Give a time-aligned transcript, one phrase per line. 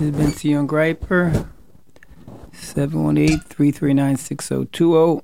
[0.00, 1.46] This has been Sion Greiper.
[2.54, 5.22] 718-339-6020.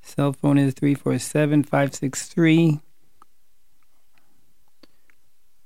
[0.00, 2.80] Cell phone is 347-563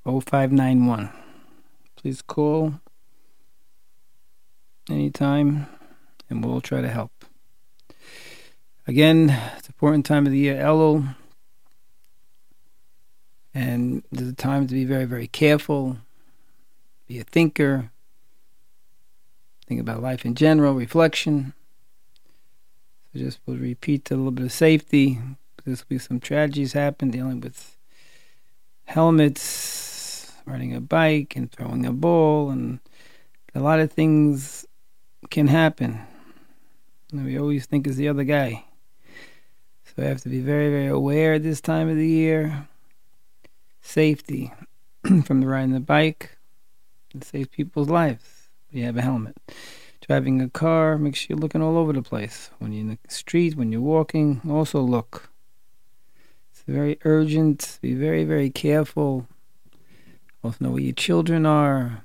[0.07, 1.11] 0591.
[1.97, 2.81] Please call
[4.89, 5.67] anytime
[6.31, 7.27] and we'll try to help.
[8.87, 9.29] Again,
[9.59, 11.15] it's an important time of the year, Elul.
[13.53, 15.99] And there's a time to be very, very careful,
[17.11, 17.91] be a thinker,
[19.67, 21.53] think about life in general, reflection.
[23.13, 25.19] So just we'll repeat a little bit of safety.
[25.65, 27.77] This week some tragedies happen dealing with
[28.85, 32.79] helmets, riding a bike and throwing a ball and
[33.57, 34.65] a lot of things
[35.31, 35.99] can happen.
[37.11, 38.67] And we always think it's the other guy.
[39.85, 42.69] So we have to be very, very aware this time of the year
[43.83, 44.53] safety
[45.25, 46.37] from the riding the bike.
[47.15, 48.49] It saves people's lives.
[48.71, 49.37] You have a helmet.
[50.07, 52.51] Driving a car, make sure you're looking all over the place.
[52.59, 55.31] When you're in the street, when you're walking, also look.
[56.53, 57.79] It's very urgent.
[57.81, 59.27] Be very, very careful.
[60.43, 62.05] Also know where your children are.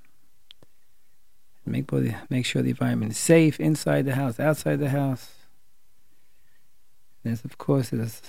[1.66, 1.92] Make
[2.30, 5.34] make sure the environment is safe inside the house, outside the house.
[7.24, 8.22] There's of course there's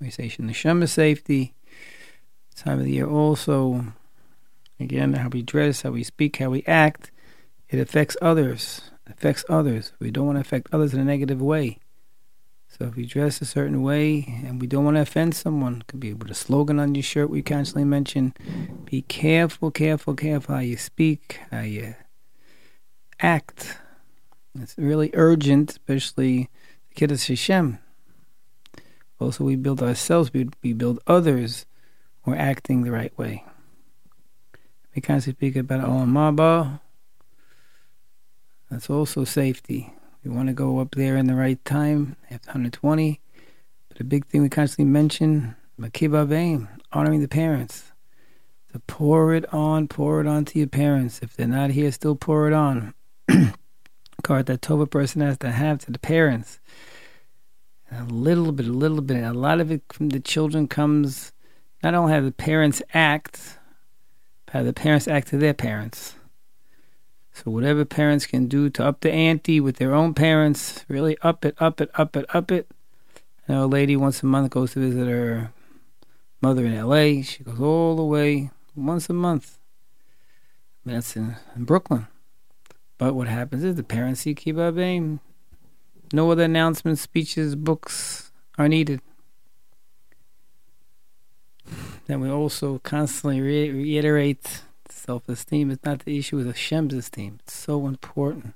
[0.00, 1.54] we say the neshama safety.
[2.54, 3.94] Time of the year also.
[4.80, 7.10] Again, how we dress, how we speak, how we act,
[7.68, 8.80] it affects others.
[9.06, 9.92] It affects others.
[9.98, 11.78] We don't want to affect others in a negative way.
[12.68, 16.00] So if you dress a certain way and we don't want to offend someone, could
[16.00, 18.34] be with a slogan on your shirt we constantly mention.
[18.84, 21.94] Be careful, careful, careful how you speak, how you
[23.20, 23.78] act.
[24.60, 26.50] It's really urgent, especially
[26.88, 27.78] the Kiddush Hashem.
[29.18, 31.66] Also, we build ourselves, we, we build others.
[32.24, 33.44] We're acting the right way.
[34.98, 36.80] We constantly speak about Olam Haba.
[38.68, 39.92] That's also safety.
[40.24, 43.20] We want to go up there in the right time, after 120.
[43.88, 47.92] But a big thing we constantly mention, Makiba Baim, honoring the parents.
[48.72, 51.20] To pour it on, pour it on to your parents.
[51.22, 52.92] If they're not here, still pour it on.
[54.24, 56.58] Card that Tova person has to have to the parents
[57.92, 59.22] a little bit, a little bit.
[59.22, 61.32] A lot of it from the children comes
[61.84, 63.57] not only how the parents act,
[64.52, 66.14] how the parents act to their parents.
[67.32, 71.44] So whatever parents can do to up the ante with their own parents, really up
[71.44, 72.68] it, up it, up it, up it.
[73.48, 75.52] I know a lady once a month goes to visit her
[76.40, 77.22] mother in L.A.
[77.22, 79.58] She goes all the way once a month.
[80.84, 82.08] I mean, that's in, in Brooklyn.
[82.96, 85.20] But what happens is the parents see Kibbutz Baim
[86.12, 89.00] no other announcements, speeches, books are needed.
[92.08, 97.38] Then we also constantly re- reiterate self esteem is not the issue with Hashem's esteem.
[97.42, 98.54] It's so important.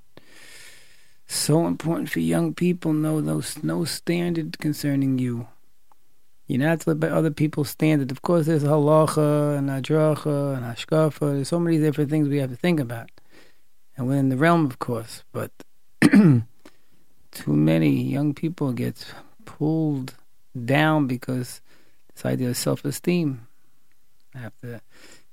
[1.27, 5.49] So important for young people know those no standard concerning you.
[6.47, 8.11] You're not live by other people's standard.
[8.11, 11.34] Of course, there's halacha and adracha and hashkafa.
[11.34, 13.11] There's so many different things we have to think about,
[13.97, 15.25] and we're in the realm, of course.
[15.33, 15.51] But
[16.01, 16.43] too
[17.47, 19.07] many young people get
[19.45, 20.15] pulled
[20.65, 21.62] down because
[22.15, 23.47] this idea of self-esteem.
[24.34, 24.81] I have to.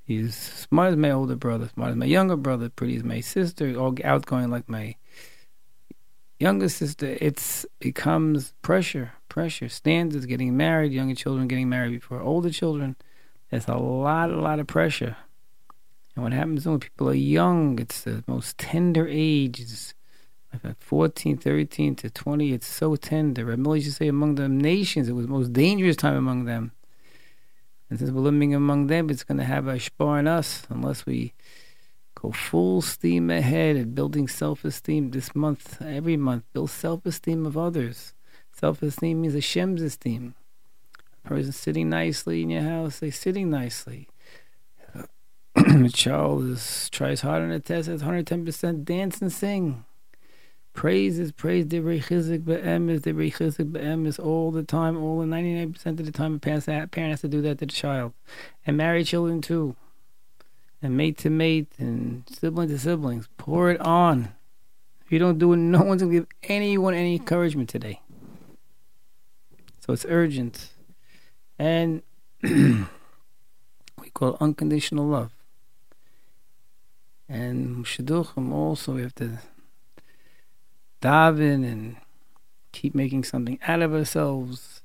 [0.04, 3.76] He's smart as my older brother, smart as my younger brother, pretty as my sister,
[3.76, 4.96] all outgoing like my
[6.40, 7.18] younger sister.
[7.22, 12.96] It's becomes pressure, pressure, standards, getting married, younger children getting married before older children.
[13.52, 15.16] There's a lot, a lot of pressure.
[16.16, 19.62] And what happens when people are young, it's the most tender age.
[20.54, 23.46] It's at 14, 13 to 20, it's so tender.
[23.46, 26.72] Rabbi used to say among the nations, it was the most dangerous time among them.
[27.90, 31.06] And since we're living among them, it's going to have a spar on us unless
[31.06, 31.34] we
[32.16, 36.44] go full steam ahead at building self-esteem this month, every month.
[36.54, 38.14] Build self-esteem of others.
[38.54, 40.36] Self-esteem means Hashem's esteem.
[41.26, 44.08] A person sitting nicely in your house, they sitting nicely.
[45.56, 49.86] a child is, tries hard on a test, has 110% dance and sing.
[50.80, 55.86] Praise is praise Divrei Chizik Be'emes, Divrei Chizik Be'emes all the time, all the 99%
[55.86, 56.66] of the time a parent,
[56.96, 58.14] has to do that to the child.
[58.66, 59.76] And married children too.
[60.82, 63.28] And mate to mate and sibling to siblings.
[63.36, 64.30] Pour it on.
[65.06, 68.00] If you don't do it, no one's going to give anyone any encouragement today.
[69.82, 70.70] So it's urgent.
[71.60, 72.04] And
[72.42, 72.86] we
[74.14, 75.34] call it unconditional love.
[77.28, 79.40] And Shidduchim also, we have to
[81.02, 81.98] daven and
[82.72, 84.82] keep making something out of ourselves.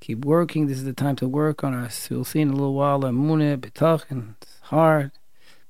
[0.00, 0.66] Keep working.
[0.66, 2.08] This is the time to work on us.
[2.08, 3.00] We'll see in a little while.
[3.00, 4.34] Bitachon.
[4.40, 5.12] It's hard,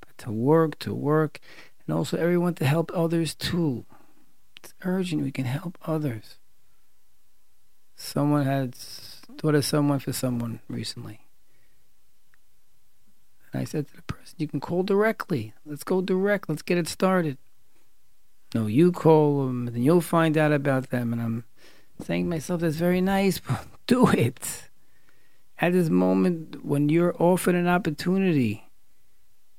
[0.00, 1.40] but to work, to work,
[1.84, 3.84] and also everyone to help others too.
[4.56, 5.24] It's urgent.
[5.24, 6.36] We can help others.
[7.96, 11.26] Someone had thought of someone for someone recently.
[13.52, 15.54] And I said to the person, You can call directly.
[15.66, 16.48] Let's go direct.
[16.48, 17.36] Let's get it started.
[18.54, 21.12] No, you call them, and you'll find out about them.
[21.12, 21.44] And I'm
[22.04, 24.68] saying to myself, That's very nice, but do it.
[25.58, 28.64] At this moment when you're offered an opportunity,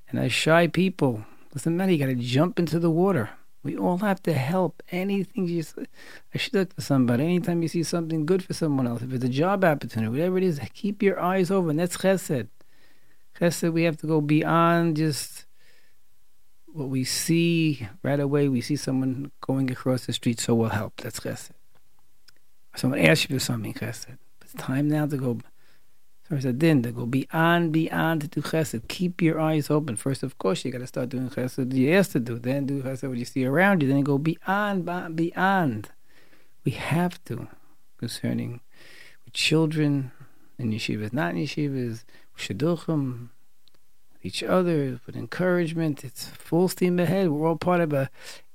[0.10, 3.30] and as shy people, doesn't matter, you got to jump into the water.
[3.64, 4.82] We all have to help.
[4.92, 5.64] Anything you,
[6.34, 7.24] I should look for somebody.
[7.24, 10.44] Anytime you see something good for someone else, if it's a job opportunity, whatever it
[10.44, 11.78] is, keep your eyes open.
[11.78, 12.48] That's chesed.
[13.40, 15.46] Chesed, we have to go beyond just
[16.74, 18.48] what we see right away.
[18.48, 20.98] We see someone going across the street, so we'll help.
[20.98, 21.52] That's chesed.
[22.76, 24.18] Someone asks you for something, chesed.
[24.42, 25.40] It's time now to go
[26.32, 28.88] First, a din to go beyond, beyond to do chesed.
[28.88, 29.98] Keep your eyes open.
[29.98, 32.40] First, of course, you got to start doing chesed you asked to do.
[32.40, 33.90] Then do chesed what you see around you.
[33.90, 35.90] Then go beyond, beyond.
[36.64, 37.50] We have to
[37.98, 38.62] concerning
[39.34, 40.14] children
[40.58, 42.06] in yeshivas, not in yeshivas,
[42.38, 43.28] shidduchim,
[44.24, 46.04] each other, with encouragement.
[46.04, 47.30] It's full steam ahead.
[47.30, 48.10] We're all part of a.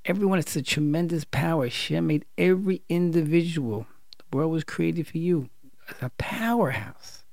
[0.04, 1.64] Everyone, it's a tremendous power.
[1.64, 3.86] Hashem made every individual.
[4.18, 5.50] The world was created for you.
[5.88, 7.24] As a powerhouse.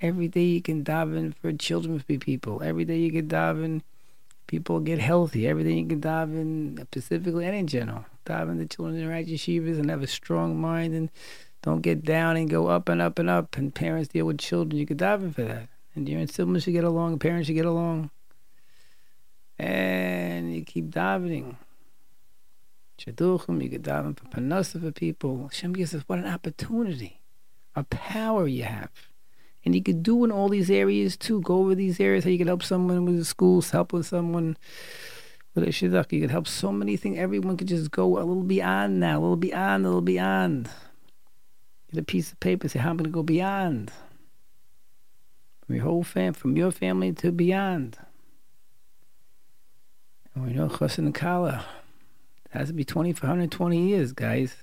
[0.00, 2.62] Every day you can dive in for children to be people.
[2.62, 3.82] Every day you can dive in,
[4.46, 5.46] people get healthy.
[5.46, 8.04] Every day you can dive in, specifically and in general.
[8.26, 11.10] Daven the children in right yeshivas and have a strong mind and
[11.62, 13.56] don't get down and go up and up and up.
[13.56, 14.78] And parents deal with children.
[14.78, 15.68] You can dive in for that.
[15.94, 17.18] And your siblings should get along.
[17.18, 18.10] Parents should get along.
[19.58, 21.56] And you keep davening.
[22.98, 25.48] Shidduchim, you get daven for parnassa for people.
[25.48, 27.20] Hashem gives us what an opportunity,
[27.74, 28.90] a power you have.
[29.64, 31.40] And you could do in all these areas too.
[31.40, 34.56] Go over these areas how you could help someone with the schools, help with someone
[35.54, 36.12] with a shidduch.
[36.12, 37.18] You could help so many things.
[37.18, 40.68] Everyone could just go a little beyond now, a little beyond, a little beyond.
[41.92, 43.90] Get a piece of paper, say, how am I going to go beyond?
[45.66, 47.98] From your whole fam, from your family to beyond.
[50.34, 51.64] And we know and Kala.
[52.50, 54.54] Has to be 20 for 120 years, guys.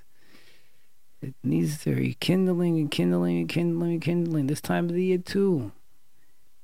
[1.22, 4.48] It needs to be kindling and kindling and kindling and kindling.
[4.48, 5.72] This time of the year too.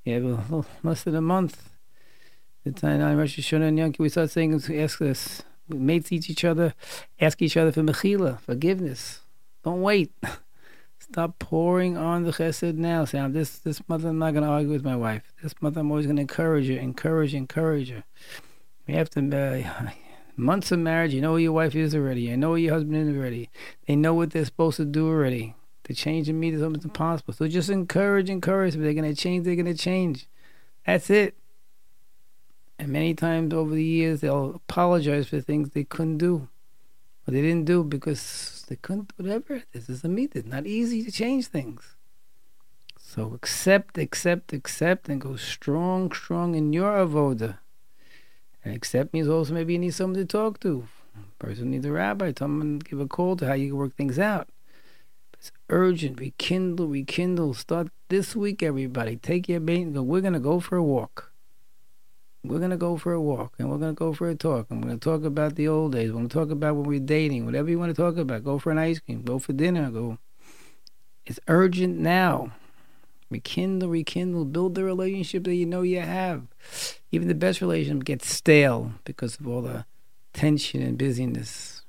[0.03, 1.69] You have a less than a month.
[2.63, 6.43] The time on Rosh Hashanah and Yom we start saying, ask us, we mates each
[6.43, 6.73] other,
[7.19, 9.21] ask each other for mechila, forgiveness.
[9.63, 10.11] Don't wait.
[11.11, 13.05] Stop pouring on the chesed now.
[13.05, 15.23] Say, I'm this this month I'm not going to argue with my wife.
[15.41, 18.03] This month I'm always going to encourage her, encourage, encourage her.
[18.87, 19.91] We have to uh,
[20.37, 22.21] months of marriage, you know who your wife is already.
[22.21, 23.49] You know who your husband is already.
[23.87, 25.55] They know what they're supposed to do already.
[25.83, 27.33] The change and meet is almost impossible.
[27.33, 28.75] So just encourage, encourage.
[28.75, 30.27] If they're going to change, they're going to change.
[30.85, 31.35] That's it.
[32.77, 36.49] And many times over the years, they'll apologize for things they couldn't do.
[37.25, 39.63] Or they didn't do because they couldn't, whatever.
[39.73, 40.35] This is a meet.
[40.35, 41.95] It's not easy to change things.
[42.97, 47.59] So accept, accept, accept, and go strong, strong in your avoda.
[48.63, 50.87] And accept means also maybe you need someone to talk to.
[51.39, 52.31] Person needs a rabbi.
[52.31, 54.49] Tell Someone give a call to how you can work things out.
[55.33, 56.19] It's urgent.
[56.19, 57.53] Rekindle, rekindle.
[57.53, 59.15] Start this week, everybody.
[59.15, 60.01] Take your bait and go.
[60.01, 61.31] We're gonna go for a walk.
[62.47, 64.67] We're gonna go for a walk, and we're gonna go for a talk.
[64.69, 66.11] And we're gonna talk about the old days.
[66.11, 67.45] We're gonna talk about when we're dating.
[67.45, 68.43] Whatever you want to talk about.
[68.43, 69.23] Go for an ice cream.
[69.23, 69.89] Go for dinner.
[69.91, 70.17] Go.
[71.25, 72.53] It's urgent now.
[73.29, 76.43] Rekindle, rekindle, build the relationship that you know you have.
[77.11, 79.85] Even the best relationship gets stale because of all the
[80.31, 81.83] tension and busyness.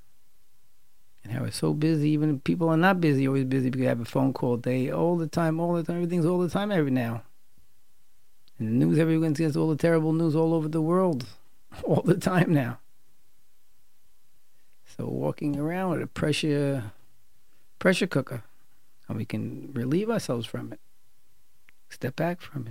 [1.23, 4.01] And how we're so busy, even people are not busy, always busy because they have
[4.01, 6.91] a phone call day all the time, all the time, everything's all the time every
[6.91, 7.23] now.
[8.59, 11.27] And the news, everyone gets all the terrible news all over the world,
[11.85, 12.79] all the time now.
[14.97, 16.93] So walking around with a pressure
[17.79, 18.43] pressure cooker,
[19.07, 20.81] and we can relieve ourselves from it.
[21.89, 22.69] Step back from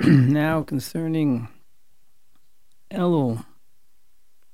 [0.00, 0.06] it.
[0.08, 1.48] now, concerning
[2.90, 3.44] Elul,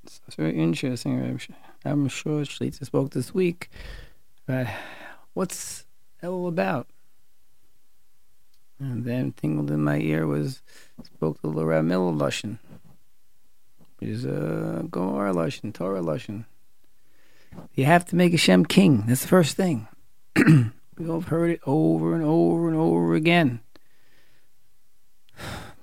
[0.02, 1.38] it's very interesting.
[1.84, 3.70] I'm sure Shlitza spoke this week
[4.48, 4.74] uh, about
[5.34, 5.84] what's
[6.22, 6.88] Elul about.
[8.78, 10.62] And then tingled in my ear was
[11.02, 12.58] spoke the Miller Lushan.
[13.98, 16.44] Which is a Gemara Lushan, Torah Lushan.
[17.74, 19.04] You have to make Hashem king.
[19.06, 19.88] That's the first thing.
[20.98, 23.60] We all have heard it over and over and over again.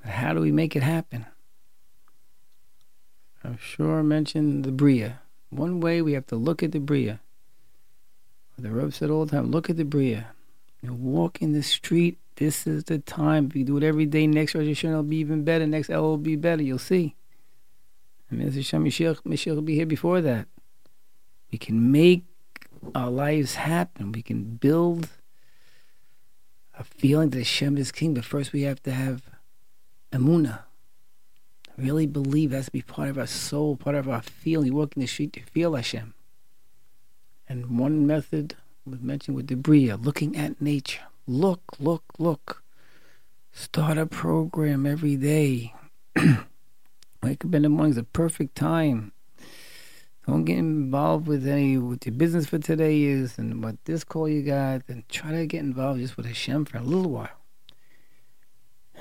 [0.02, 1.28] But how do we make it happen?
[3.44, 5.20] I'm sure I mentioned the Bria.
[5.50, 7.20] One way we have to look at the Bria.
[8.58, 10.28] The Reb said all the time, look at the Bria.
[10.82, 13.48] You walk in the street, this is the time.
[13.48, 15.68] If you do it every day, next Rosh will be even better.
[15.68, 16.64] Next El will be better.
[16.64, 17.16] You'll see.
[18.30, 20.48] And Mashiach, Mashiach will be here before that.
[21.52, 22.26] We can make
[22.96, 24.12] our lives happen.
[24.12, 25.10] We can build
[26.78, 29.22] a feeling that Hashem is king, but first we have to have
[30.12, 30.64] emuna.
[31.78, 34.68] Really believe has to be part of our soul, part of our feeling.
[34.68, 36.14] You walk in the street to feel Hashem.
[37.48, 41.02] And one method was mentioned with the Bria, looking at nature.
[41.26, 42.64] Look, look, look.
[43.54, 45.74] Start a program every day.
[47.24, 49.14] Wake up in the morning is a perfect time.
[50.28, 54.28] Don't get involved with any what your business for today is and what this call
[54.28, 57.30] you got, and try to get involved just with Hashem for a little while.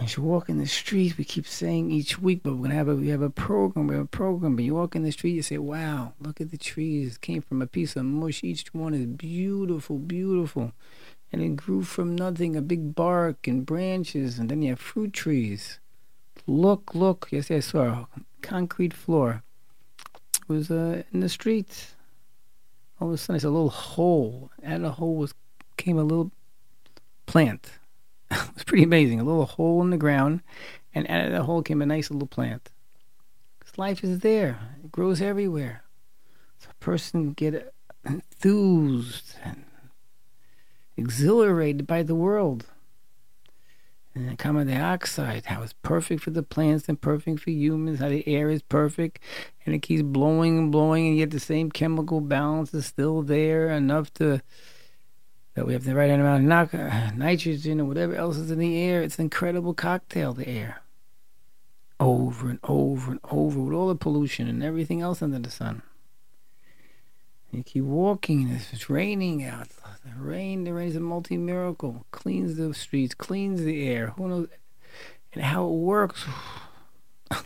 [0.00, 2.88] As you walk in the street, we keep saying each week, but we're gonna have
[2.88, 4.55] a we have a program, we have a program.
[4.55, 7.17] But you walk in the street, you say, "Wow, look at the trees!
[7.17, 8.45] It came from a piece of mush.
[8.45, 10.73] Each one is beautiful, beautiful,
[11.33, 12.55] and it grew from nothing.
[12.57, 15.81] A big bark and branches, and then you have fruit trees.
[16.47, 17.29] Look, look!
[17.31, 19.43] Yes, I saw a concrete floor
[20.43, 21.95] It was uh, in the street.
[23.01, 24.51] All of a sudden, it's a little hole.
[24.65, 25.35] Out of the hole was
[25.77, 26.31] came a little
[27.27, 27.79] plant.
[28.31, 29.21] it was pretty amazing.
[29.21, 30.43] A little hole in the ground,
[30.95, 32.71] and out of the hole came a nice little plant.
[33.59, 34.59] Because life is there.
[34.85, 35.85] It grows everywhere.
[36.59, 37.73] So a person get
[38.05, 39.65] enthused and
[41.03, 42.67] exhilarated by the world.
[44.15, 48.11] And the carbon dioxide, how it's perfect for the plants and perfect for humans, how
[48.11, 49.19] the air is perfect
[49.65, 53.71] and it keeps blowing and blowing, and yet the same chemical balance is still there
[53.71, 54.43] enough to
[55.55, 59.03] that we have the right amount of nitrogen or whatever else is in the air.
[59.03, 60.83] It's an incredible cocktail, the air.
[62.01, 65.83] Over and over and over with all the pollution and everything else under the sun.
[67.53, 69.69] You keep walking, and it's raining out.
[69.69, 72.07] The rain, the rain is a multi miracle.
[72.11, 74.15] Cleans the streets, cleans the air.
[74.17, 74.49] Who knows?
[75.35, 76.25] And how it works.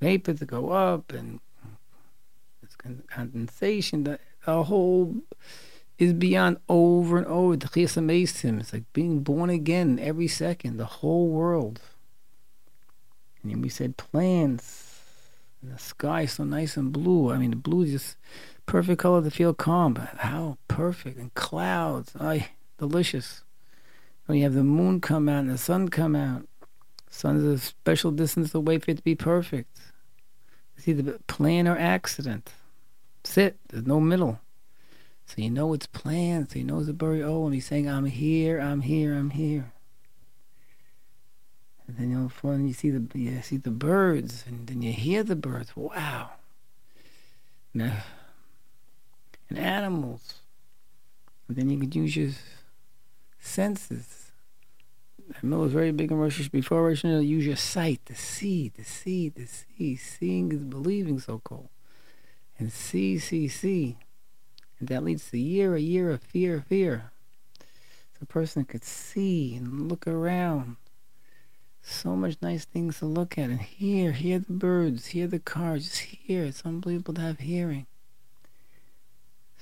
[0.00, 1.40] Vapor to go up, and
[2.62, 2.74] it's
[3.06, 4.04] condensation.
[4.04, 5.16] The, the whole
[5.98, 7.54] is beyond over and over.
[7.54, 7.96] It's
[8.72, 10.78] like being born again every second.
[10.78, 11.80] The whole world.
[13.42, 14.91] And we said plants.
[15.62, 17.30] And the sky is so nice and blue.
[17.30, 18.16] I mean, the blue is just
[18.66, 19.94] perfect color to feel calm.
[19.94, 23.44] But how perfect and clouds, ay, delicious.
[24.26, 26.46] When you have the moon come out and the sun come out,
[27.08, 29.78] sun's a special distance away for it to be perfect.
[30.76, 32.50] It's either plan or accident.
[33.24, 33.56] Sit.
[33.68, 34.40] There's no middle.
[35.26, 36.50] So you know it's planned.
[36.50, 39.30] So you know it's a Bari Oh, and he's saying, "I'm here, I'm here, I'm
[39.30, 39.72] here."
[41.86, 45.22] And then you know, you see the you see the birds, and then you hear
[45.22, 45.76] the birds.
[45.76, 46.30] Wow.
[47.74, 48.04] Now,
[49.48, 50.40] and animals.
[51.48, 52.30] And then you could use your
[53.40, 54.32] senses.
[55.42, 58.84] Emil was very big in Rosh Before Rosh Hashanah, use your sight, the see, the
[58.84, 59.96] see, the see.
[59.96, 61.68] Seeing is believing, so called.
[62.58, 63.96] And see, see, see.
[64.78, 67.12] And that leads to year, a year of fear, fear.
[67.58, 70.76] So a person could see and look around
[71.82, 74.12] so much nice things to look at and hear.
[74.12, 76.44] Hear the birds, hear the cars, just hear.
[76.44, 77.86] It's unbelievable to have hearing.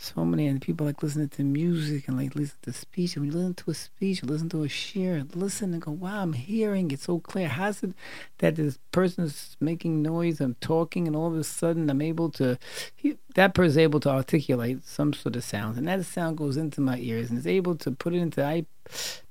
[0.02, 3.16] So many and people like listening to music and like listen to speech.
[3.16, 6.32] And you listen to a speech, listen to a share, listen and go, wow, I'm
[6.32, 7.48] hearing it so clear.
[7.48, 7.92] How's it
[8.38, 12.58] that this person's making noise, I'm talking, and all of a sudden I'm able to,
[12.96, 15.76] he, that person's able to articulate some sort of sound.
[15.76, 18.64] And that sound goes into my ears and is able to put it into, I,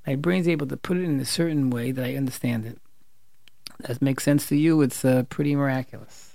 [0.05, 2.77] my brain's able to put it in a certain way that I understand it.
[3.79, 4.83] That makes sense to you.
[4.83, 6.28] It's uh, pretty miraculous.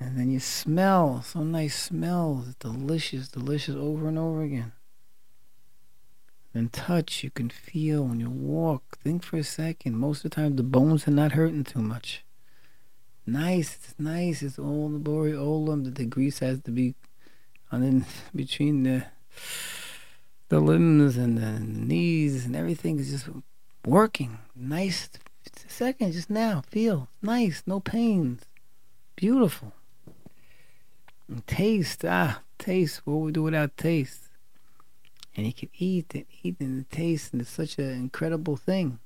[0.00, 4.72] And then you smell, some nice smells, delicious, delicious over and over again.
[6.54, 8.98] Then touch, you can feel when you walk.
[9.04, 9.98] Think for a second.
[9.98, 12.24] Most of the time, the bones are not hurting too much.
[13.26, 14.42] Nice, it's nice.
[14.42, 16.94] It's all the Bori Olam that the grease has to be
[17.70, 19.04] on in between the
[20.48, 23.28] the limbs and the knees and everything is just
[23.86, 24.38] working.
[24.56, 25.08] Nice.
[25.68, 26.62] Second, just now.
[26.68, 28.42] Feel nice, no pains.
[29.14, 29.72] Beautiful.
[31.30, 33.02] And taste, ah, taste.
[33.04, 34.24] What would we do without taste?
[35.36, 38.98] And you can eat and eat and taste, and it's such an incredible thing.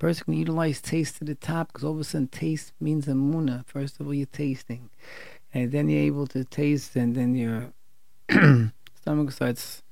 [0.00, 3.64] Person can utilize taste to the top because all of a sudden taste means emuna.
[3.64, 4.90] First of all, you're tasting,
[5.54, 7.72] and then you're able to taste, and then your
[9.00, 9.84] stomach starts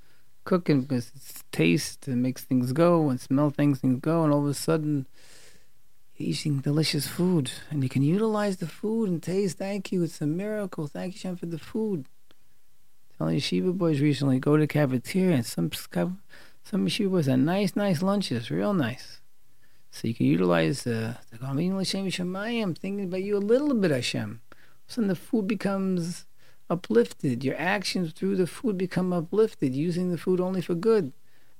[0.42, 4.40] cooking because it's taste and makes things go, and smell things things go, and all
[4.40, 5.06] of a sudden
[6.20, 9.58] eating delicious food and you can utilize the food and taste.
[9.58, 10.02] Thank you.
[10.02, 10.86] It's a miracle.
[10.86, 12.06] Thank you, Shem, for the food.
[13.16, 18.02] telling yeshiva boys recently, go to cafeteria and some some yeshiva boys had nice, nice
[18.02, 19.20] lunches, real nice.
[19.90, 24.40] So you can utilize uh, the the I'm thinking about you a little bit, Hashem.
[24.86, 26.26] So the food becomes
[26.70, 27.44] uplifted.
[27.44, 31.12] Your actions through the food become uplifted, using the food only for good.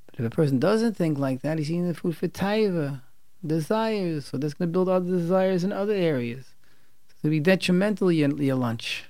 [0.07, 3.03] But if a person doesn't think like that, he's eating the food for taiva,
[3.45, 4.27] desires.
[4.27, 6.55] So that's going to build other desires in other areas.
[7.09, 9.05] So going to be detrimental your, your lunch.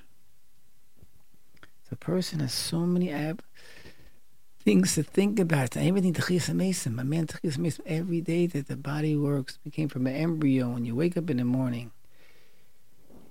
[1.91, 3.43] The person has so many ab-
[4.61, 5.77] things to think about.
[5.77, 6.15] Everything
[6.55, 6.95] Mason.
[6.95, 7.85] My man Mason.
[7.87, 10.69] Every day that the body works, we came from an embryo.
[10.69, 11.91] When you wake up in the morning,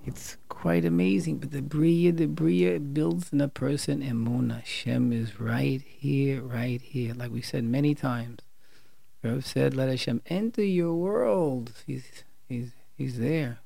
[0.04, 1.38] it's quite amazing.
[1.38, 4.64] But the bria, the bria builds in a person emuna.
[4.64, 7.14] Shem is right here, right here.
[7.14, 8.40] Like we said many times.
[9.22, 13.60] Rav said, "Let Hashem enter your world." He's he's he's there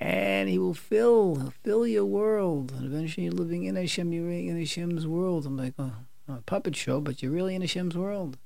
[0.00, 2.72] and He will fill fill your world.
[2.72, 4.12] And eventually, you're living in Hashem.
[4.12, 5.46] You're in Hashem's world.
[5.46, 5.92] I'm like, oh,
[6.28, 8.36] a puppet show, but you're really in Hashem's world.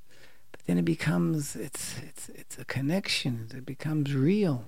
[0.52, 3.48] But then it becomes it's it's it's a connection.
[3.54, 4.64] It becomes real.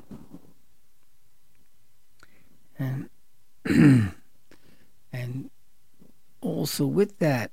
[2.79, 3.11] And
[5.13, 5.51] and
[6.41, 7.51] also with that,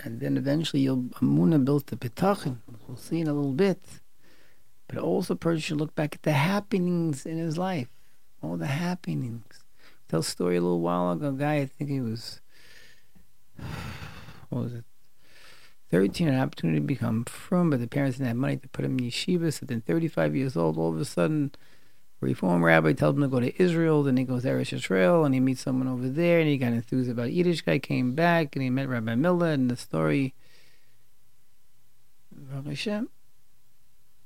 [0.00, 2.58] and then eventually you'll Amuna built the Bitachon.
[2.86, 3.80] We'll see in a little bit.
[4.86, 7.88] But also, a person should look back at the happenings in his life
[8.42, 9.64] all the happenings.
[10.08, 11.28] Tell a story a little while ago.
[11.28, 12.40] A guy, I think he was,
[14.48, 14.84] what was it?
[15.90, 18.98] 13, an opportunity to become frum, but the parents didn't have money to put him
[18.98, 19.52] in yeshiva.
[19.52, 21.52] So then, 35 years old, all of a sudden,
[22.20, 24.02] reform rabbi tells him to go to Israel.
[24.02, 26.72] Then he goes to Eretz Israel and he meets someone over there and he got
[26.72, 30.34] enthused about Yiddishkeit, came back and he met Rabbi Miller and the story.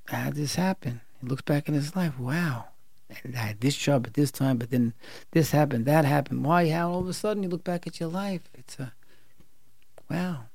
[0.09, 1.01] How did this happen?
[1.21, 2.67] He looks back in his life, wow.
[3.11, 4.95] I had this job at this time, but then
[5.33, 6.45] this happened, that happened.
[6.45, 6.71] Why?
[6.71, 6.91] How?
[6.91, 8.43] All of a sudden, you look back at your life.
[8.55, 8.93] It's a
[10.11, 10.47] wow.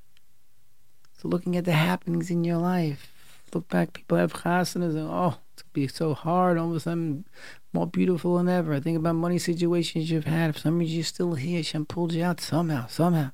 [1.22, 3.12] So looking at the happenings in your life,
[3.54, 3.94] look back.
[3.94, 6.58] People have chasanas, and oh, it's be so hard.
[6.58, 7.26] All of a sudden,
[7.74, 8.76] more beautiful than ever.
[8.76, 10.54] I think about money situations you've had.
[10.54, 11.64] For some reason, you're still here.
[11.64, 13.32] Shem pulled you out somehow, somehow.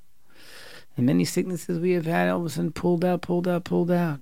[0.96, 3.92] And many sicknesses we have had, all of a sudden, pulled out, pulled out, pulled
[3.92, 4.22] out.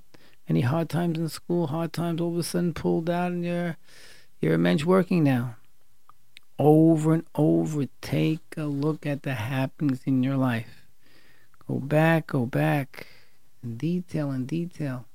[0.50, 3.78] Any hard times in school, hard times, all of a sudden, pulled out, and you're
[4.40, 5.58] you're a mensch working now.
[6.58, 10.88] Over and over, take a look at the happenings in your life.
[11.68, 13.06] Go back, go back,
[13.64, 15.06] in detail, in detail.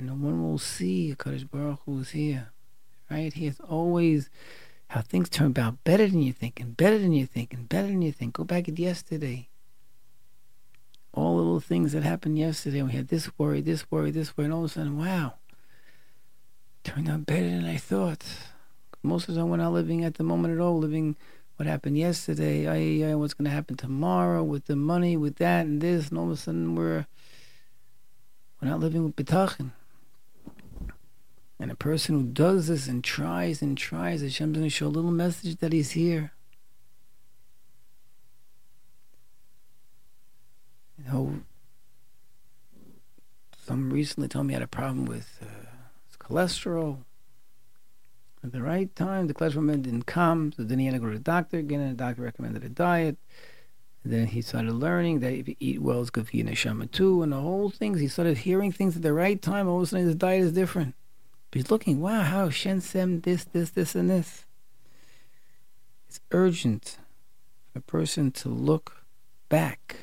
[0.00, 2.52] And no one will see a Kadosh Baruch Hu is here.
[3.10, 3.30] Right?
[3.30, 4.30] He is always
[4.88, 7.88] how things turn out better than you think, and better than you think, and better
[7.88, 8.32] than you think.
[8.32, 9.50] Go back at yesterday.
[11.12, 12.80] All the little things that happened yesterday.
[12.80, 15.34] We had this worry, this worry, this worry, and all of a sudden, wow,
[16.82, 18.24] turned out better than I thought.
[19.02, 21.14] Most of the time, we're not living at the moment at all, living
[21.56, 25.82] what happened yesterday, I, what's going to happen tomorrow with the money, with that and
[25.82, 27.04] this, and all of a sudden we're
[28.62, 29.72] we're not living with bitachon.
[31.60, 34.88] And a person who does this and tries and tries, Hashem's going to show a
[34.88, 36.32] little message that He's here.
[40.98, 41.40] You know,
[43.64, 45.38] some recently told me I had a problem with.
[45.40, 45.70] Uh,
[46.30, 46.98] cholesterol.
[48.42, 51.18] At the right time, the cholesterol didn't come, so then he had to go to
[51.18, 53.18] the doctor again, and the doctor recommended a diet.
[54.02, 56.90] And then he started learning that if you eat well, it's good for your neshama
[56.90, 57.98] too, and the whole thing.
[57.98, 59.68] He started hearing things at the right time.
[59.68, 60.94] All of a sudden, his diet is different.
[61.52, 64.44] He's looking, wow, how Shensem, this, this, this, and this.
[66.08, 66.98] It's urgent
[67.72, 69.04] for a person to look
[69.48, 69.96] back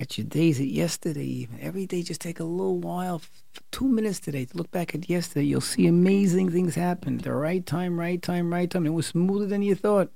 [0.00, 1.58] at your days at yesterday even.
[1.60, 3.22] Every day just take a little while,
[3.70, 5.46] two minutes today to look back at yesterday.
[5.46, 7.18] You'll see amazing things happen.
[7.18, 8.86] The right time, right time, right time.
[8.86, 10.10] It was smoother than you thought.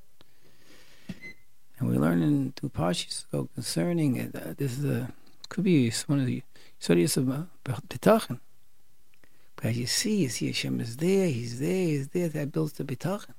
[1.79, 4.35] And we learn in two parshas concerning it.
[4.35, 5.12] Uh, this is a
[5.48, 6.42] could be one of the
[6.79, 8.40] studies of uh, bitachon.
[9.61, 12.29] But you see, you see Hashem is there, He's there, He's there.
[12.29, 13.35] That builds the bitachon.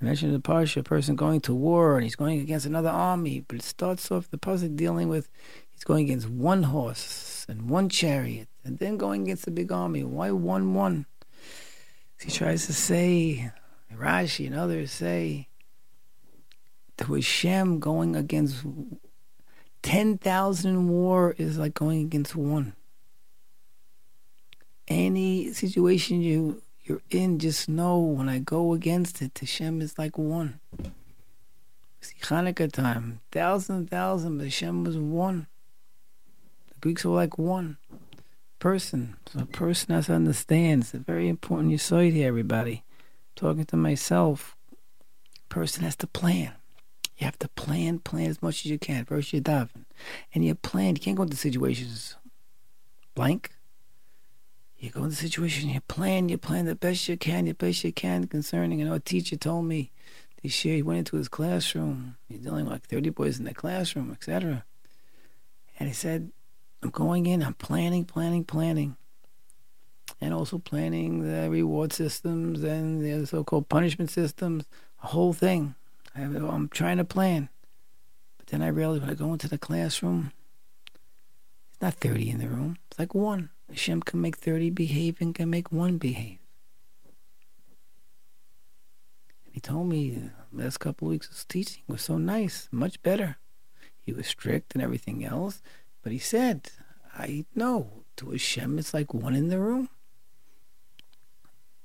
[0.00, 3.44] I mentioned the parsha, a person going to war and he's going against another army,
[3.48, 5.28] but it starts off the pasuk dealing with
[5.72, 10.04] he's going against one horse and one chariot, and then going against a big army.
[10.04, 11.06] Why one one?
[12.20, 13.50] He tries to say,
[13.92, 15.48] Rashi and others say,
[16.96, 18.64] there was Shem going against
[19.82, 22.74] ten thousand in war is like going against one.
[24.88, 30.16] Any situation you you're in, just know when I go against it, Hashem is like
[30.16, 30.58] one.
[32.00, 35.46] See Hanukkah time, thousand, thousand, but Hashem was one.
[36.68, 37.76] The Greeks were like one
[38.58, 39.16] person.
[39.32, 40.82] So a person has to understand.
[40.82, 42.84] It's a very important it here, everybody.
[43.36, 44.56] talking to myself.
[45.48, 46.52] Person has to plan.
[47.16, 49.04] You have to plan, plan as much as you can.
[49.04, 49.84] First you daven.
[50.34, 50.96] And you plan.
[50.96, 52.16] You can't go into situations
[53.14, 53.50] blank.
[54.78, 57.82] You go into the situation, you plan, you plan the best you can, the best
[57.82, 59.90] you can concerning, you know, a teacher told me
[60.42, 62.16] this year he went into his classroom.
[62.28, 64.64] He's dealing with like 30 boys in the classroom, etc.
[65.80, 66.30] And he said,
[66.80, 68.96] I'm going in, I'm planning, planning, planning.
[70.20, 74.64] And also planning the reward systems and the so called punishment systems,
[75.02, 75.74] a whole thing.
[76.14, 77.48] I'm trying to plan.
[78.38, 80.32] But then I realized when I go into the classroom,
[81.72, 83.50] it's not 30 in the room, it's like one.
[83.70, 86.38] Hashem can make 30 behave and can make one behave.
[89.44, 92.68] And he told me uh, the last couple of weeks of teaching was so nice,
[92.72, 93.36] much better.
[94.00, 95.60] He was strict and everything else,
[96.02, 96.70] but he said,
[97.14, 99.90] I know to Hashem it's like one in the room.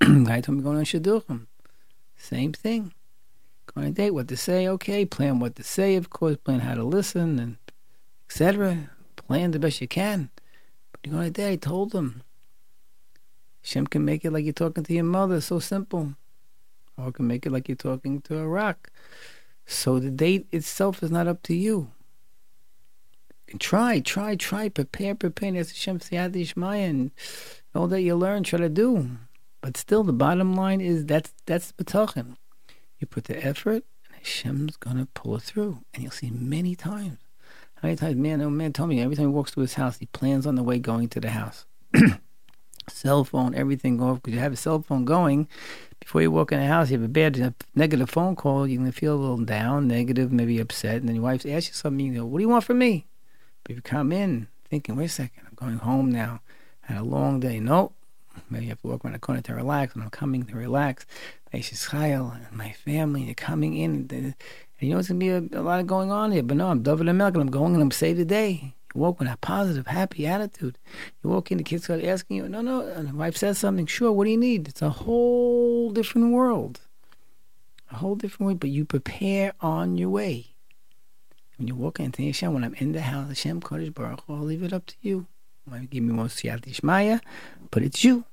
[0.00, 1.46] Guy told me going on Shidduchim.
[2.16, 2.94] Same thing.
[3.66, 6.60] Going on a date, what to say, okay, plan what to say, of course, plan
[6.60, 7.56] how to listen, and
[8.28, 8.90] etc.
[9.16, 10.30] Plan the best you can.
[11.04, 12.22] You go a date, I told them.
[13.62, 16.14] Hashem can make it like you're talking to your mother, so simple.
[16.96, 18.90] Or can make it like you're talking to a rock.
[19.66, 21.90] So the date itself is not up to you.
[23.48, 25.52] And try, try, try, prepare, prepare.
[25.52, 27.10] That's Hashem Siyata Dishmaya and
[27.74, 29.10] all that you learn, try to do.
[29.60, 32.36] But still, the bottom line is that's that's bitachon.
[32.98, 37.23] You put the effort, and Hashem's gonna pull it through, and you'll see many times.
[37.84, 40.46] Many man, oh man, told me every time he walks to his house, he plans
[40.46, 41.66] on the way going to the house.
[42.88, 45.46] cell phone, everything off because you have a cell phone going.
[46.00, 48.66] Before you walk in the house, you have a bad, a negative phone call.
[48.66, 51.74] You're gonna feel a little down, negative, maybe upset, and then your wife asks you
[51.74, 52.06] something.
[52.06, 53.06] You go, "What do you want from me?"
[53.62, 56.40] But if you come in thinking, "Wait a second, I'm going home now.
[56.88, 57.94] I had a long day." Nope.
[58.48, 61.04] Maybe you have to walk around the corner to relax, and I'm coming to relax.
[61.52, 64.34] Chayil and my family, they're coming in.
[64.80, 66.42] And, you know, it's going to be a, a, lot of going on here.
[66.42, 68.74] But no, I'm doubling the milk and I'm going and I'm saved today.
[68.94, 70.78] You walk with a positive, happy attitude.
[71.22, 72.80] You walk in, the kids start asking you, no, no.
[72.80, 74.68] And the wife says something, sure, what do you need?
[74.68, 76.80] It's a whole different world.
[77.90, 80.54] A whole different way, but you prepare on your way.
[81.56, 84.64] When you walk into Hashem, when I'm in the house, Hashem Kodesh Baruch I'll leave
[84.64, 85.26] it up to you.
[85.66, 87.20] Might give me more Siyata Dishmaya,
[87.70, 88.24] but it's you.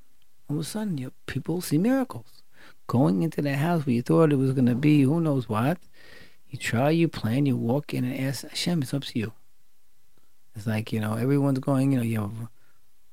[0.49, 2.41] All of a sudden, your people see miracles.
[2.87, 5.77] Going into the house where you thought it was going to be who knows what,
[6.51, 9.31] you try, you plan, you walk in and ask Hashem, it's up to you.
[10.53, 12.49] It's like, you know, everyone's going, you know, you have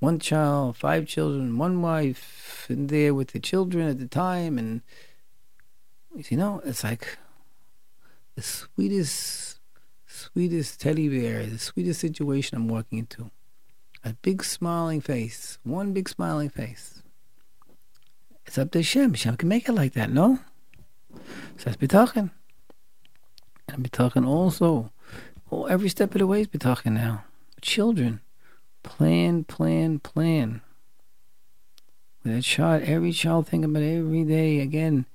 [0.01, 4.59] one child, five children, one wife in there with the children at the time.
[4.59, 4.83] And,
[6.16, 7.16] you know, it's like
[8.35, 9.61] the sweetest,
[10.05, 13.31] sweetest teddy bear, the sweetest situation I'm walking into.
[14.05, 17.05] A big smiling face, one big smiling face.
[18.46, 19.14] It's up to Hashem.
[19.14, 20.40] Hashem can make it like that, no?
[21.57, 22.33] So that's bitachon.
[23.68, 24.90] And bitachon also.
[25.50, 27.24] Oh, every step of the way is bitachon now.
[27.61, 28.20] Children,
[28.83, 30.61] plan, plan, plan.
[32.22, 34.61] With that child, every child think about every day.
[34.61, 35.07] Again,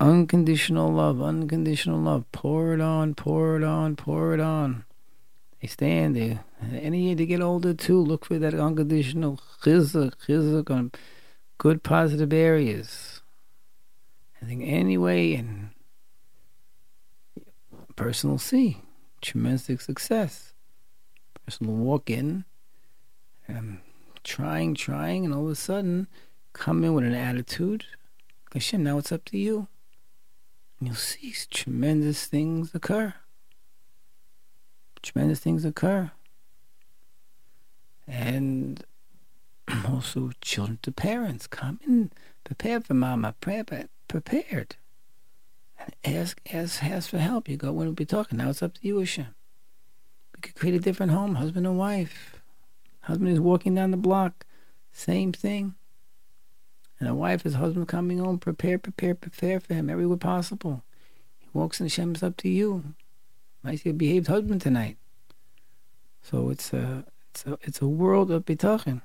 [0.00, 2.24] unconditional love, unconditional love.
[2.32, 4.84] Pour it on, pour it on, pour it on.
[5.60, 6.40] They stand there.
[6.72, 10.92] Any year they get older too, look for that unconditional chizuk, chizuk on
[11.58, 13.20] good positive areas.
[14.40, 15.70] I think anyway, and
[17.98, 18.78] person will see
[19.20, 20.52] tremendous success.
[21.44, 22.44] Personal walk in,
[23.48, 23.80] and um,
[24.22, 26.06] trying, trying, and all of a sudden
[26.52, 27.84] come in with an attitude.
[28.52, 29.66] Hashem, now it's up to you.
[30.78, 33.14] And you'll see tremendous things occur.
[35.02, 36.12] Tremendous things occur.
[38.06, 38.84] And
[39.88, 41.48] also children to parents.
[41.48, 42.12] Come in
[42.44, 44.76] prepared for mama, prepared.
[45.78, 47.48] And ask, ask, ask for help.
[47.48, 48.38] You go when we be talking.
[48.38, 49.34] Now it's up to you, Hashem.
[50.34, 52.40] We could create a different home, husband and wife.
[53.02, 54.44] Husband is walking down the block,
[54.92, 55.74] same thing.
[57.00, 60.82] And the wife, his husband coming home, prepare, prepare, prepare for him every way possible.
[61.38, 62.94] He walks in Hashem, it's up to you.
[63.64, 64.98] Nicely behaved husband tonight.
[66.22, 69.00] So it's a, it's a, it's a world of bitachon.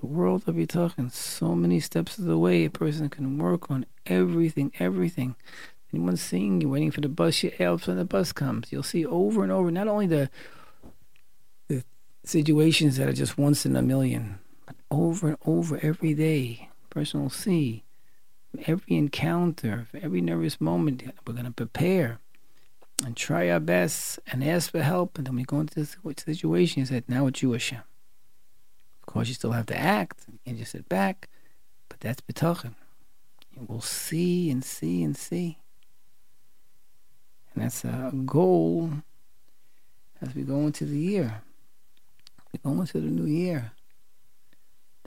[0.00, 3.86] The world of Bitachon, so many steps of the way a person can work on
[4.04, 5.36] everything, everything.
[5.90, 8.70] Anyone seeing you waiting for the bus, you help when the bus comes.
[8.70, 10.28] You'll see over and over not only the
[11.68, 11.82] the
[12.24, 16.68] situations that are just once in a million, but over and over every day.
[16.90, 17.84] Person will see
[18.66, 21.04] every encounter, every nervous moment.
[21.26, 22.18] We're going to prepare
[23.02, 25.16] and try our best and ask for help.
[25.16, 26.82] And then we go into this situation.
[26.82, 27.80] He said, "Now it's you, Hashem."
[29.06, 31.28] Of course, you still have to act and just sit back,
[31.88, 32.74] but that's bitachon.
[33.54, 35.58] You will see and see and see.
[37.54, 38.90] And that's a goal
[40.20, 41.42] as we go into the year.
[42.52, 43.72] We go into the new year.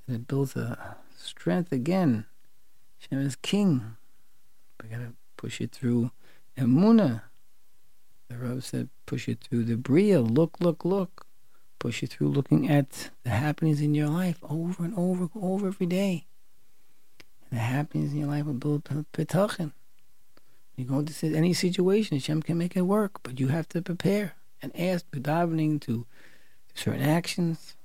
[0.08, 2.26] That it builds a strength again.
[3.00, 3.98] Hashem is king.
[4.82, 6.12] We gotta push it through
[6.58, 7.24] Emuna.
[8.30, 10.22] The Rav said, push it through the Bria.
[10.22, 11.26] Look, look, look.
[11.80, 15.88] Push you through looking at the happenings in your life over and over, over every
[15.88, 16.26] day.
[17.50, 19.72] And the happenings in your life will build bitachon.
[20.76, 24.36] You go into any situation, Hashem can make it work, but you have to prepare
[24.62, 26.06] and ask, davening to
[26.74, 27.76] certain actions.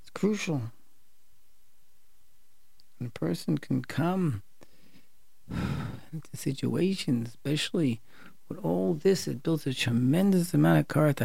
[0.00, 0.62] It's crucial.
[2.98, 4.42] And a person can come
[5.50, 8.00] into situations, especially
[8.52, 11.20] with all this, it builds a tremendous amount of karat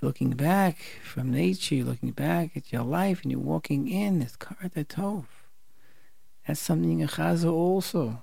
[0.00, 4.36] looking back from nature, you're looking back at your life, and you're walking in this
[4.36, 4.74] karat
[6.46, 8.22] That's something in Chaza also.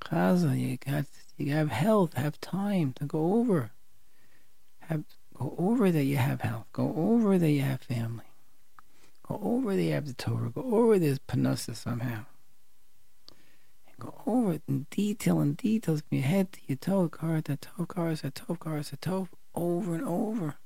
[0.00, 1.04] Chaza, you got
[1.36, 3.70] you have health, have time to go over.
[4.80, 6.66] Have go over that you have health.
[6.72, 8.24] Go over that you have family.
[9.28, 10.50] Go over that you have the Torah.
[10.50, 12.24] Go over this parnassa somehow.
[14.00, 17.56] Go over it in detail and details from your head to your toe, car to
[17.56, 20.56] toe, car to toe, car to toe, over and over.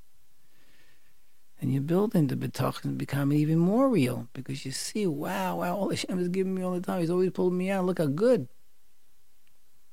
[1.60, 5.76] And you build into the bitachon become even more real because you see, wow, wow,
[5.76, 7.00] all Hashem is giving me all the time.
[7.00, 7.84] He's always pulling me out.
[7.86, 8.48] Look how good.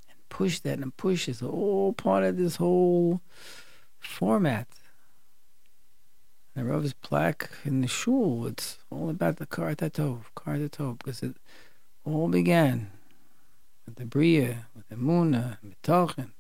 [0.08, 3.21] And push that and push It's all part of this whole
[3.97, 4.67] format.
[6.56, 10.99] And the Rav's plaque in the shul, it's all about the car tov, car tov,
[10.99, 11.38] because it
[12.04, 12.91] all began
[13.86, 16.32] with the Bria, with the Muna, Mitochen.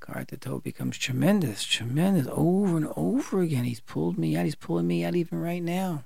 [0.00, 3.64] Kartato becomes tremendous, tremendous, over and over again.
[3.64, 4.44] He's pulled me out.
[4.44, 6.04] He's pulling me out even right now.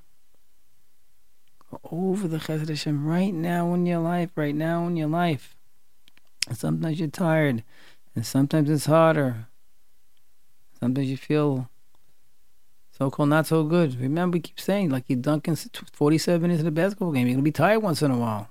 [1.91, 5.57] Over the Chesed Hashem right now in your life, right now in your life.
[6.49, 7.63] And sometimes you're tired,
[8.15, 9.47] and sometimes it's harder.
[10.79, 11.71] Sometimes you feel
[12.91, 13.99] so-called not so good.
[14.01, 15.57] Remember, we keep saying, like you're dunking
[15.93, 17.27] 47 into the basketball game.
[17.27, 18.49] You're going to be tired once in a while.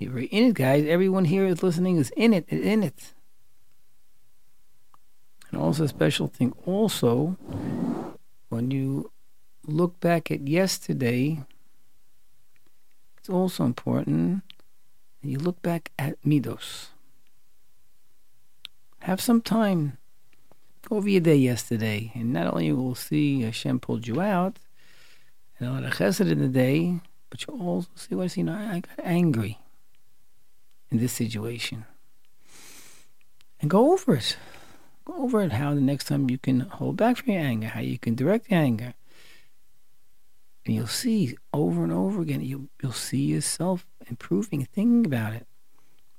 [0.00, 0.86] You're in it, guys.
[0.86, 3.12] Everyone here is listening is in it, in it.
[5.50, 7.36] And also a special thing, also,
[8.48, 9.10] when you
[9.66, 11.44] look back at yesterday,
[13.18, 14.42] it's also important
[15.20, 16.86] you look back at Midos.
[19.00, 19.98] Have some time.
[20.88, 24.58] Go over your day yesterday, and not only will see Hashem pulled you out,
[25.58, 28.40] and a lot of chesed in the day, but you also see what I see.
[28.40, 28.54] you know.
[28.54, 29.58] I got angry
[30.90, 31.84] in this situation.
[33.60, 34.36] And go over it.
[35.04, 37.80] Go over it how the next time you can hold back from your anger, how
[37.80, 38.94] you can direct your anger.
[40.66, 45.46] And you'll see over and over again, you'll, you'll see yourself improving, thinking about it.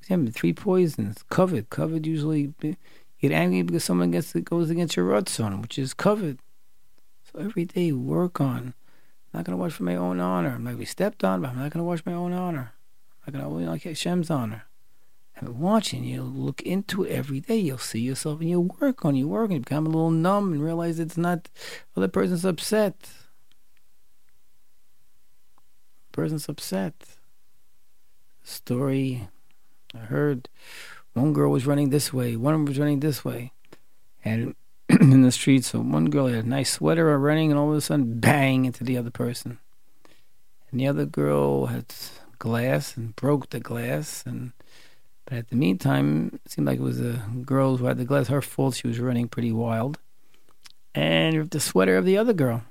[0.09, 1.67] Remember, three poisons, kavod.
[1.67, 6.39] Kavod usually get angry because someone gets goes against your on, which is kavod.
[7.23, 8.73] So every day work on.
[9.33, 10.55] I'm not going to watch for my own honor.
[10.55, 12.73] I might be stepped on, but I'm not going to watch my own honor.
[13.25, 14.63] I can only like Hashem's honor.
[15.35, 17.57] And watching, you look into it every day.
[17.57, 20.53] You'll see yourself and you'll work on you work and you become a little numb
[20.53, 21.49] and realize it's not
[21.95, 23.09] other person's upset.
[26.11, 26.93] Person's upset.
[28.43, 29.29] Story
[29.95, 30.47] I heard
[31.13, 33.51] one girl was running this way, one was running this way.
[34.23, 34.55] And
[34.89, 37.81] in the street, so one girl had a nice sweater running and all of a
[37.81, 39.59] sudden bang into the other person.
[40.69, 41.93] And the other girl had
[42.41, 44.23] glass and broke the glass.
[44.25, 44.51] And
[45.25, 48.27] but at the meantime, it seemed like it was the girl who had the glass.
[48.27, 48.75] Her fault.
[48.75, 49.99] She was running pretty wild,
[50.93, 52.63] and the sweater of the other girl.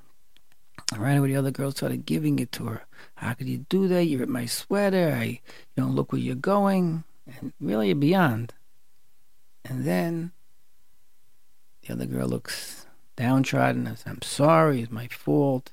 [0.93, 2.83] I ran away, the other girl started giving it to her.
[3.15, 4.07] How could you do that?
[4.07, 5.15] You're at my sweater.
[5.17, 8.53] I, you don't look where you're going, and really beyond.
[9.65, 10.33] And then
[11.83, 13.87] the other girl looks downtrodden.
[13.87, 14.83] I "I'm sorry.
[14.83, 15.73] It's my fault."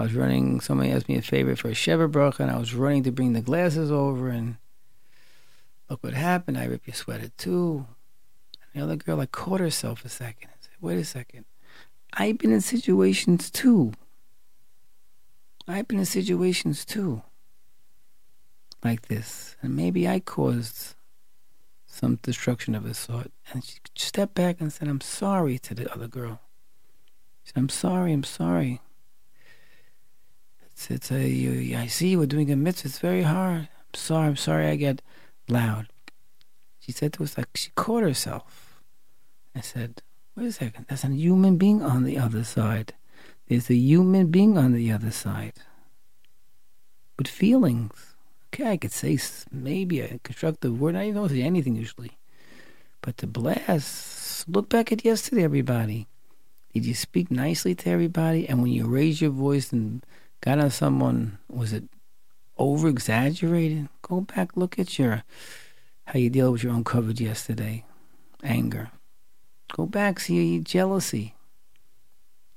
[0.00, 0.62] I was running.
[0.62, 3.34] Somebody asked me a favor for a Sheva Bracha, and I was running to bring
[3.34, 4.30] the glasses over.
[4.30, 4.56] And
[5.90, 6.56] look what happened.
[6.56, 7.86] I ripped your sweater too.
[8.62, 11.44] And the other girl, like, caught herself a second and said, "Wait a second.
[12.14, 13.92] I've been in situations too.
[15.68, 17.22] I've been in situations too,
[18.82, 20.94] like this, and maybe I caused
[21.86, 25.92] some destruction of a sort." And she stepped back and said, "I'm sorry" to the
[25.92, 26.40] other girl.
[27.42, 28.14] She said, "I'm sorry.
[28.14, 28.80] I'm sorry."
[30.88, 32.88] It's, you, I see we're doing a mitzvah.
[32.88, 33.68] It's very hard.
[33.68, 34.26] I'm sorry.
[34.28, 35.02] I'm sorry I get
[35.48, 35.88] loud.
[36.78, 38.80] She said to us, like, she caught herself.
[39.54, 40.02] I said,
[40.36, 40.86] wait a second.
[40.88, 42.94] There's a human being on the other side.
[43.48, 45.54] There's a human being on the other side.
[47.18, 48.14] With feelings.
[48.48, 49.18] Okay, I could say
[49.52, 50.96] maybe a constructive word.
[50.96, 52.18] I don't say anything usually.
[53.02, 56.06] But to blast, look back at yesterday, everybody.
[56.72, 58.48] Did you speak nicely to everybody?
[58.48, 60.04] And when you raise your voice and
[60.40, 61.84] got on someone, was it
[62.56, 63.88] over exaggerated?
[64.02, 65.22] Go back, look at your
[66.06, 67.84] how you deal with your own coverage yesterday,
[68.42, 68.90] anger.
[69.72, 71.34] Go back, see your jealousy.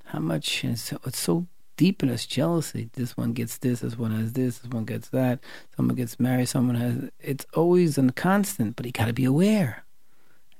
[0.06, 2.90] How much it's so, it's so deep in us jealousy.
[2.94, 5.38] This one gets this, this one has this, this one gets that.
[5.76, 7.10] Someone gets married, someone has.
[7.20, 9.84] It's always a constant, but you got to be aware.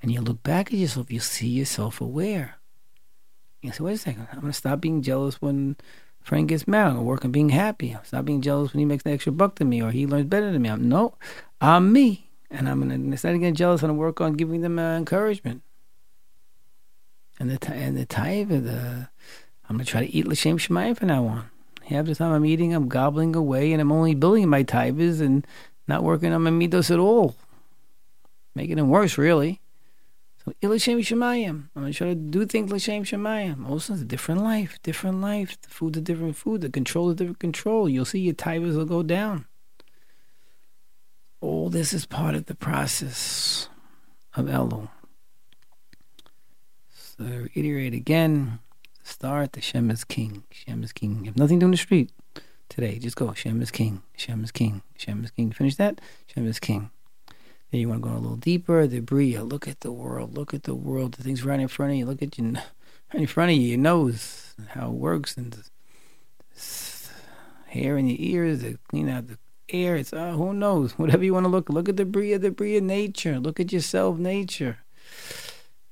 [0.01, 2.55] And you look back at yourself, you see yourself aware.
[3.61, 5.75] You say, wait a second, I'm going to stop being jealous when
[6.25, 6.91] friend gets married.
[6.91, 7.95] I'm work on being happy.
[8.03, 10.51] Stop being jealous when he makes an extra buck than me or he learns better
[10.51, 10.69] than me.
[10.69, 11.13] I'm, no,
[11.61, 12.29] I'm me.
[12.49, 15.61] And I'm to, instead of getting jealous, I'm to work on giving them uh, encouragement.
[17.39, 19.09] And the, and the taiva, the,
[19.69, 21.49] I'm to try to eat L'Shem Shemayim from now on.
[21.85, 25.45] Half the time I'm eating, I'm gobbling away, and I'm only building my taivas and
[25.87, 27.35] not working on my midos at all.
[28.55, 29.61] Making them worse, really.
[30.45, 31.69] So, L'Shem Shemayim.
[31.75, 33.67] I'm going to do things L'Shem Shemayim.
[33.67, 35.59] Also, it's a different life, different life.
[35.61, 36.61] The food's a different food.
[36.61, 37.89] The control is different control.
[37.89, 39.45] You'll see your taivas will go down.
[41.41, 43.69] All this is part of the process
[44.35, 44.89] of Elul.
[46.93, 48.59] So, reiterate again
[49.03, 49.53] Start.
[49.53, 50.43] the Shem is king.
[50.51, 51.19] Shem is king.
[51.19, 52.11] You have nothing to do in the street
[52.69, 52.97] today.
[52.97, 53.33] Just go.
[53.33, 54.01] Shem is king.
[54.17, 54.81] Shem is king.
[54.97, 55.51] Shem is king.
[55.51, 56.01] Finish that.
[56.27, 56.89] Shem is king.
[57.75, 58.87] Then you want to go a little deeper.
[58.87, 59.43] The bria.
[59.43, 60.33] Look at the world.
[60.33, 61.15] Look at the world.
[61.15, 62.05] The things right in front of you.
[62.05, 62.53] Look at you.
[63.13, 63.63] Right in front of you.
[63.63, 64.53] Your nose.
[64.57, 65.35] and How it works.
[65.35, 67.09] And the
[67.67, 68.61] hair in your ears.
[68.61, 69.97] To clean out the air.
[69.97, 70.93] It's uh, who knows.
[70.97, 71.67] Whatever you want to look.
[71.67, 72.39] Look at the bria.
[72.39, 73.41] The bria nature.
[73.41, 74.19] Look at yourself.
[74.19, 74.77] Nature.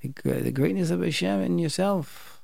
[0.02, 2.42] The, the greatness of Hashem in yourself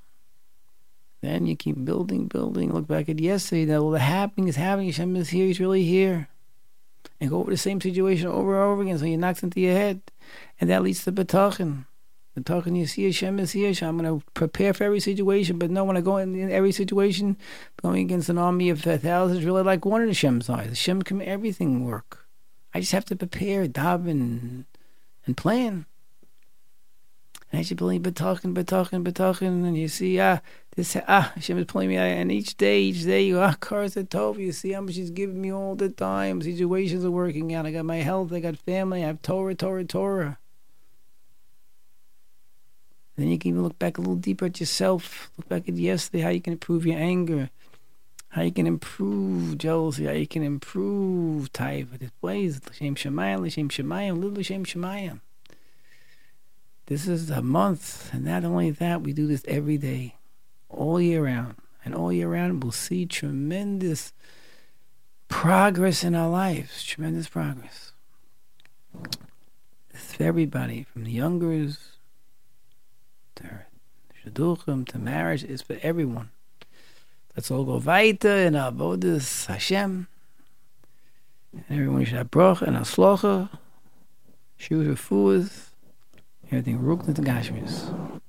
[1.21, 2.73] then you keep building, building.
[2.73, 3.78] Look back at yesterday.
[3.78, 4.88] All the happening is happening.
[4.88, 5.47] Hashem is here.
[5.47, 6.30] He's really here.
[7.20, 8.98] And go over the same situation over and over again.
[8.98, 10.02] So he knocks into your head.
[10.60, 11.86] And that leads to bitachon.
[12.38, 13.74] Bitachon, you see Hashem is here.
[13.82, 15.60] I'm going to prepare for every situation.
[15.60, 17.38] But no, when I go in, in every situation,
[17.82, 20.68] going against an army of thousands, really like one of Hashem's eyes.
[20.68, 22.26] Hashem can everything work.
[22.74, 24.66] I just have to prepare, daven,
[25.26, 25.86] and plan.
[27.52, 30.40] And as you believe, talking, but talking, and you see, ah,
[30.80, 32.06] this, ah, Hashem is pulling me out.
[32.06, 34.38] And each day, each day, you, ah, cars at tov.
[34.38, 36.42] You see how much He's giving me all the time.
[36.42, 37.65] Situations are working out.
[37.65, 40.38] I got my health, I got family, I have Torah, Torah, Torah.
[43.18, 45.30] Then you can even look back a little deeper at yourself.
[45.38, 47.50] Look back at yesterday, how you can improve your anger,
[48.30, 52.00] how you can improve jealousy, how you can improve taiva.
[52.00, 55.20] This ways, L'Shem Shemayim, L'Shem Shemayim, L'Shem Shemayim.
[56.86, 60.15] This is a month, and not only that, we do this every day,
[60.70, 61.56] all year round.
[61.84, 64.14] And all year round, we'll see tremendous
[65.28, 67.94] progress in our lives, tremendous progress.
[69.92, 71.98] It's for everybody, from the youngers
[73.36, 73.62] to
[74.24, 76.32] shidduchim to marriage, it's for everyone.
[77.36, 80.08] Let's all go weiter in our avodas Hashem.
[81.54, 83.50] And everyone should have bracha and a
[84.58, 85.70] shoes refuahs,
[86.48, 88.22] Everything Brooklyn to Gashmis.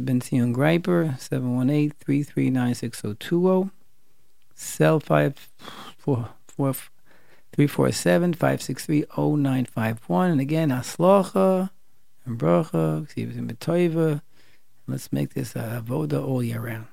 [0.00, 3.70] Bentzion Greiper, 718-339-6020.
[4.54, 5.00] Cell
[7.56, 10.32] 347-563-0951.
[10.32, 11.70] And again, Aslocha
[12.24, 14.22] and Bracha, Ksivas and.
[14.86, 16.86] Let's make this a Voda all year round.